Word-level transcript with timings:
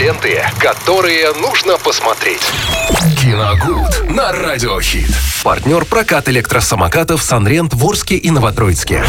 Ленты, 0.00 0.42
которые 0.58 1.30
нужно 1.34 1.76
посмотреть. 1.76 2.40
Киногуд 3.20 4.08
на 4.08 4.32
Радиохит. 4.32 5.10
Партнер 5.42 5.84
прокат 5.84 6.26
электросамокатов 6.30 7.22
«Санрент» 7.22 7.74
в 7.74 7.84
Орске 7.84 8.16
и 8.16 8.30
Новотроицке. 8.30 9.04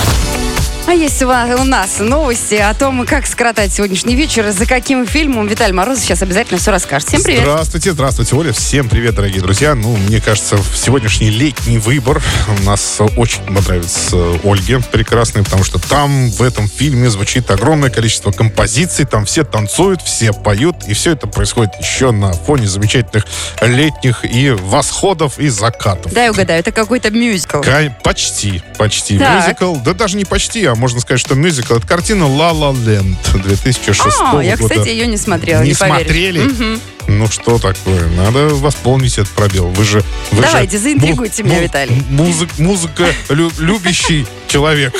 А 0.87 0.93
есть 0.93 1.21
у 1.21 1.27
нас 1.63 1.99
новости 1.99 2.55
о 2.55 2.73
том, 2.73 3.05
как 3.05 3.25
скоротать 3.25 3.71
сегодняшний 3.71 4.15
вечер, 4.15 4.51
за 4.51 4.65
каким 4.65 5.07
фильмом 5.07 5.47
Виталий 5.47 5.73
Мороз 5.73 5.99
сейчас 5.99 6.21
обязательно 6.21 6.59
все 6.59 6.71
расскажет. 6.71 7.07
Всем 7.07 7.23
привет. 7.23 7.43
Здравствуйте, 7.43 7.91
здравствуйте, 7.93 8.35
Оля. 8.35 8.51
Всем 8.51 8.89
привет, 8.89 9.15
дорогие 9.15 9.41
друзья. 9.41 9.73
Ну, 9.73 9.95
мне 9.95 10.19
кажется, 10.19 10.57
сегодняшний 10.75 11.29
летний 11.29 11.77
выбор 11.77 12.21
у 12.59 12.63
нас 12.63 12.99
очень 13.15 13.41
понравится 13.45 14.17
Ольге 14.43 14.79
прекрасный, 14.79 15.43
потому 15.43 15.63
что 15.63 15.79
там 15.79 16.29
в 16.31 16.41
этом 16.41 16.67
фильме 16.67 17.09
звучит 17.09 17.49
огромное 17.51 17.89
количество 17.89 18.31
композиций, 18.31 19.05
там 19.05 19.23
все 19.25 19.43
танцуют, 19.45 20.01
все 20.01 20.33
поют, 20.33 20.75
и 20.87 20.93
все 20.93 21.11
это 21.11 21.25
происходит 21.27 21.71
еще 21.79 22.11
на 22.11 22.33
фоне 22.33 22.67
замечательных 22.67 23.25
летних 23.61 24.25
и 24.25 24.49
восходов 24.49 25.39
и 25.39 25.47
закатов. 25.47 26.11
Дай 26.11 26.29
угадаю, 26.29 26.59
это 26.59 26.71
какой-то 26.73 27.11
мюзикл. 27.11 27.61
Ка- 27.61 27.95
Почти, 28.03 28.61
почти. 28.77 29.17
Так. 29.19 29.45
Мюзикл, 29.45 29.75
да 29.75 29.93
даже 29.93 30.17
не 30.17 30.25
почти, 30.25 30.65
а 30.65 30.70
можно 30.75 30.99
сказать, 30.99 31.19
что 31.19 31.35
мюзикл. 31.35 31.75
Это 31.75 31.87
картина 31.87 32.27
«Ла 32.27 32.51
Ла 32.51 32.71
Ленд» 32.73 33.17
2006 33.33 33.99
А, 34.21 34.31
года. 34.31 34.43
я, 34.43 34.57
кстати, 34.57 34.87
ее 34.89 35.07
не 35.07 35.17
смотрела, 35.17 35.61
Не 35.61 35.69
не, 35.69 35.75
поверишь. 35.75 36.03
смотрели? 36.05 36.39
Мгм. 36.43 36.81
Ну 37.07 37.27
что 37.27 37.57
такое? 37.57 38.07
Надо 38.09 38.49
восполнить 38.49 39.17
этот 39.17 39.29
пробел. 39.33 39.67
Вы 39.69 39.83
же... 39.83 40.03
Вы 40.31 40.41
Давайте, 40.43 40.77
же 40.77 40.83
заинтригуйте 40.83 41.43
меня, 41.43 41.59
Виталий. 41.59 42.03
Музык, 42.09 42.49
музыка 42.59 43.07
лю- 43.29 43.51
любящий 43.59 44.25
человек. 44.47 44.93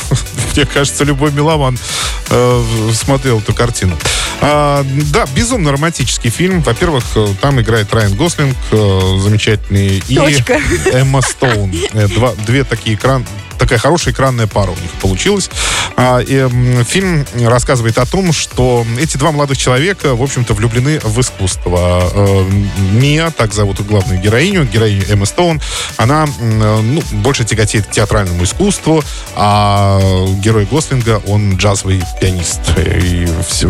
Мне 0.56 0.66
кажется, 0.66 1.04
любой 1.04 1.30
меломан 1.32 1.78
э, 2.30 2.64
смотрел 2.94 3.38
эту 3.38 3.54
картину. 3.54 3.96
А, 4.40 4.84
да, 5.12 5.26
безумно 5.36 5.72
романтический 5.72 6.30
фильм. 6.30 6.62
Во-первых, 6.62 7.04
э, 7.14 7.26
там 7.40 7.60
играет 7.60 7.92
Райан 7.94 8.14
Гослинг, 8.14 8.56
э, 8.72 9.00
замечательный, 9.22 10.02
и 10.08 10.14
Точка. 10.16 10.60
Эмма 10.92 11.22
Стоун. 11.22 11.72
Э, 11.92 12.08
Два, 12.08 12.32
две 12.46 12.64
такие 12.64 12.96
экран, 12.96 13.24
такая 13.62 13.78
хорошая 13.78 14.12
экранная 14.12 14.48
пара 14.48 14.70
у 14.70 14.76
них 14.76 14.90
получилась. 15.00 15.48
А, 15.96 16.18
и, 16.18 16.48
фильм 16.84 17.24
рассказывает 17.44 17.96
о 17.98 18.06
том, 18.06 18.32
что 18.32 18.84
эти 18.98 19.16
два 19.16 19.30
молодых 19.30 19.56
человека, 19.56 20.16
в 20.16 20.22
общем-то, 20.22 20.52
влюблены 20.54 20.98
в 21.04 21.20
искусство. 21.20 22.10
Э, 22.12 22.50
Мия, 22.92 23.30
так 23.30 23.54
зовут 23.54 23.80
главную 23.86 24.20
героиню, 24.20 24.64
героиню 24.64 25.04
Эмма 25.08 25.26
Стоун, 25.26 25.60
она 25.96 26.26
ну, 26.40 27.02
больше 27.12 27.44
тяготеет 27.44 27.86
к 27.86 27.90
театральному 27.90 28.42
искусству, 28.42 29.04
а 29.36 30.00
герой 30.40 30.66
Гослинга, 30.66 31.22
он 31.26 31.56
джазовый 31.56 32.02
пианист. 32.20 32.60
И 32.76 33.28
все, 33.48 33.61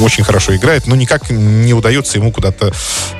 очень 0.00 0.24
хорошо 0.24 0.54
играет, 0.56 0.86
но 0.86 0.96
никак 0.96 1.30
не 1.30 1.74
удается 1.74 2.18
ему 2.18 2.32
куда-то, 2.32 2.72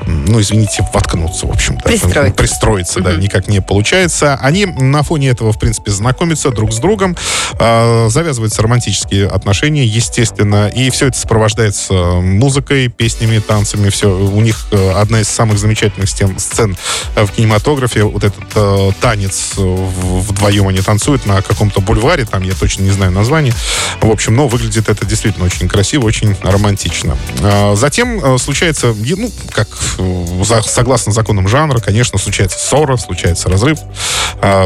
ну, 0.07 0.41
извините, 0.41 0.87
воткнуться, 0.93 1.47
в 1.47 1.51
общем-то. 1.51 1.85
Пристроить. 1.85 2.37
Пристроиться, 2.37 3.01
да, 3.01 3.15
никак 3.15 3.49
не 3.49 3.61
получается. 3.61 4.39
Они 4.41 4.67
на 4.67 5.03
фоне 5.03 5.29
этого, 5.31 5.53
в 5.53 5.59
принципе, 5.59 5.91
знакомятся 5.91 6.51
друг 6.51 6.73
с 6.73 6.79
другом, 6.79 7.17
э, 7.59 8.09
завязываются 8.11 8.63
романтические 8.63 9.29
отношения, 9.29 9.85
естественно, 9.85 10.69
и 10.69 10.91
все 10.91 11.09
это 11.09 11.19
сопровождается 11.19 11.93
музыкой, 11.95 12.89
песнями, 12.89 13.39
танцами, 13.39 13.91
все. 13.91 14.09
У 14.17 14.41
них 14.41 14.67
э, 14.71 14.93
одна 14.93 15.21
из 15.21 15.29
самых 15.29 15.59
замечательных 15.59 16.09
стен- 16.09 16.39
сцен 16.39 16.77
в 17.15 17.29
кинематографе, 17.29 18.05
вот 18.05 18.25
этот 18.25 18.45
э, 18.55 18.91
танец 19.01 19.53
вдвоем 19.57 20.69
они 20.69 20.81
танцуют 20.81 21.27
на 21.27 21.43
каком-то 21.43 21.81
бульваре, 21.81 22.25
там 22.25 22.43
я 22.43 22.55
точно 22.55 22.83
не 22.83 22.91
знаю 22.91 23.13
название. 23.13 23.55
В 24.01 24.11
общем, 24.11 24.35
но 24.35 24.49
выглядит 24.49 24.89
это 24.89 25.07
действительно 25.07 25.47
очень 25.47 25.69
красиво, 25.69 26.07
очень 26.13 26.37
романтично. 26.43 27.17
А, 27.43 27.75
Затем 27.75 28.23
э, 28.23 28.39
случается, 28.39 28.95
ну, 28.95 29.33
как 29.51 29.67
э, 29.99 30.43
согласно 30.67 31.11
законам 31.11 31.49
жанра, 31.49 31.79
конечно, 31.81 32.19
случается 32.19 32.59
ссора, 32.59 32.99
случается 32.99 33.49
разрыв. 33.49 33.79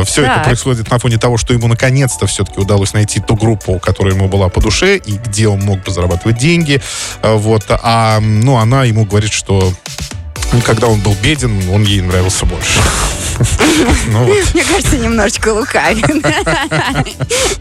Все 0.04 0.22
это 0.22 0.34
Так. 0.36 0.44
происходит 0.44 0.90
на 0.90 0.98
фоне 0.98 1.18
того, 1.18 1.36
что 1.36 1.52
ему 1.52 1.68
наконец-то 1.68 2.26
все-таки 2.26 2.60
удалось 2.60 2.94
найти 2.94 3.20
ту 3.20 3.36
группу, 3.36 3.78
которая 3.78 4.14
ему 4.14 4.28
была 4.28 4.48
по 4.48 4.60
душе, 4.60 4.96
и 4.96 5.12
где 5.18 5.46
он 5.48 5.60
мог 5.60 5.84
бы 5.84 5.92
зарабатывать 5.92 6.38
деньги. 6.38 6.82
А, 7.22 7.36
Вот. 7.36 7.64
А 7.68 8.18
ну, 8.20 8.56
она 8.56 8.82
ему 8.84 9.04
говорит, 9.04 9.32
что 9.32 9.72
когда 10.64 10.88
он 10.88 11.00
был 11.00 11.14
беден, 11.22 11.68
он 11.70 11.84
ей 11.84 12.00
нравился 12.00 12.44
больше. 12.46 12.80
Ну. 14.08 14.24
Мне 14.24 14.64
кажется, 14.64 14.96
немножечко 14.96 15.50
лукавит. 15.52 16.06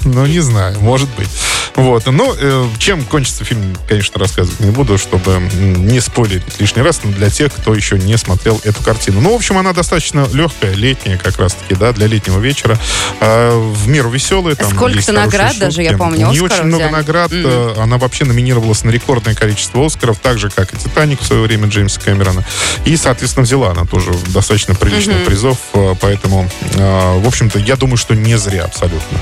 Ну, 0.05 0.25
не 0.25 0.39
знаю, 0.39 0.79
может 0.79 1.09
быть. 1.15 1.27
Вот. 1.75 2.05
Но 2.05 2.33
э, 2.39 2.67
чем 2.79 3.03
кончится 3.03 3.43
фильм, 3.43 3.75
конечно, 3.87 4.19
рассказывать 4.19 4.59
не 4.61 4.71
буду, 4.71 4.97
чтобы 4.97 5.39
не 5.53 5.99
спойлерить 5.99 6.59
лишний 6.59 6.81
раз, 6.81 7.01
но 7.03 7.11
для 7.11 7.29
тех, 7.29 7.53
кто 7.53 7.73
еще 7.75 7.97
не 7.99 8.17
смотрел 8.17 8.61
эту 8.63 8.81
картину. 8.81 9.19
Ну, 9.21 9.33
в 9.33 9.35
общем, 9.35 9.57
она 9.57 9.73
достаточно 9.73 10.27
легкая, 10.31 10.73
летняя 10.73 11.17
как 11.17 11.37
раз-таки, 11.37 11.75
да, 11.75 11.91
для 11.91 12.07
летнего 12.07 12.39
вечера. 12.39 12.79
Э, 13.19 13.51
в 13.57 13.87
меру 13.87 14.09
веселая. 14.09 14.55
Там 14.55 14.71
Сколько-то 14.71 15.11
наград 15.11 15.57
даже, 15.57 15.81
я 15.83 15.89
шутки. 15.91 15.99
помню, 15.99 16.27
У 16.27 16.31
нее 16.31 16.43
Оскаров 16.45 16.51
очень 16.59 16.67
много 16.67 16.81
взяли. 16.83 16.93
наград. 16.93 17.31
Мгм. 17.31 17.43
Э, 17.45 17.73
Она 17.79 17.97
вообще 17.97 18.25
номинировалась 18.25 18.83
на 18.83 18.89
рекордное 18.91 19.35
количество 19.35 19.85
Оскаров, 19.85 20.19
так 20.19 20.37
же, 20.39 20.49
как 20.49 20.73
и 20.73 20.77
«Титаник» 20.77 21.21
в 21.21 21.25
свое 21.25 21.41
время 21.41 21.67
Джеймса 21.67 21.99
Кэмерона. 21.99 22.45
И, 22.85 22.95
соответственно, 22.95 23.43
взяла 23.43 23.71
она 23.71 23.85
тоже 23.85 24.11
достаточно 24.27 24.75
приличных 24.75 25.17
Мгм. 25.17 25.25
призов, 25.25 25.57
э, 25.73 25.95
поэтому, 25.99 26.49
в 26.73 27.27
общем-то, 27.27 27.59
я 27.59 27.75
думаю, 27.75 27.97
что 27.97 28.15
не 28.15 28.37
зря 28.37 28.63
абсолютно. 28.65 29.19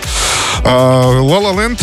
«Ла 0.63 1.39
Ла 1.39 1.61
Ленд» 1.63 1.81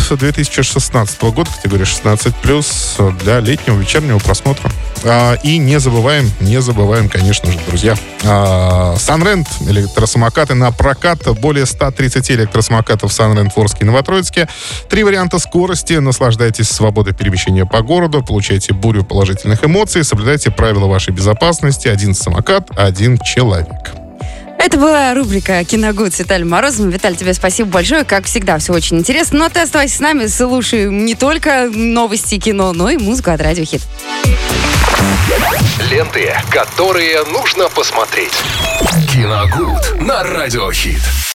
2016 0.62 1.22
года, 1.34 1.50
категория 1.50 1.84
16+, 1.84 3.18
для 3.18 3.40
летнего 3.40 3.78
вечернего 3.78 4.18
просмотра. 4.18 4.70
А, 5.04 5.34
И 5.42 5.58
не 5.58 5.80
забываем, 5.80 6.30
не 6.40 6.60
забываем, 6.60 7.08
конечно 7.08 7.50
же, 7.50 7.58
друзья, 7.66 7.96
Санрент, 8.98 9.48
электросамокаты 9.66 10.54
на 10.54 10.70
прокат, 10.72 11.26
более 11.40 11.64
130 11.64 12.30
электросамокатов 12.32 13.12
Санрент 13.12 13.56
в 13.56 13.58
Орске 13.58 13.78
и 13.82 13.84
Новотроицке. 13.84 14.48
Три 14.88 15.02
варианта 15.04 15.38
скорости, 15.38 15.94
наслаждайтесь 15.94 16.68
свободой 16.68 17.14
перемещения 17.14 17.64
по 17.64 17.80
городу, 17.80 18.22
получайте 18.22 18.74
бурю 18.74 19.04
положительных 19.04 19.64
эмоций, 19.64 20.04
соблюдайте 20.04 20.50
правила 20.50 20.86
вашей 20.86 21.14
безопасности, 21.14 21.88
один 21.88 22.14
самокат, 22.14 22.68
один 22.76 23.18
человек. 23.18 23.99
Это 24.62 24.76
была 24.76 25.14
рубрика 25.14 25.64
«Киногуд» 25.64 26.12
с 26.12 26.18
Виталием 26.18 26.50
Морозовым. 26.50 26.90
Виталий, 26.90 27.16
тебе 27.16 27.32
спасибо 27.32 27.70
большое. 27.70 28.04
Как 28.04 28.26
всегда, 28.26 28.58
все 28.58 28.74
очень 28.74 28.98
интересно. 28.98 29.38
Но 29.38 29.48
ты 29.48 29.60
оставайся 29.60 29.96
с 29.96 30.00
нами, 30.00 30.26
слушай 30.26 30.84
не 30.84 31.14
только 31.14 31.70
новости 31.72 32.38
кино, 32.38 32.74
но 32.74 32.90
и 32.90 32.98
музыку 32.98 33.30
от 33.30 33.40
Радио 33.40 33.64
Хит. 33.64 33.80
Ленты, 35.90 36.34
которые 36.50 37.24
нужно 37.24 37.70
посмотреть. 37.70 38.34
Киногуд 39.10 39.98
на 40.02 40.22
Радиохит. 40.24 41.00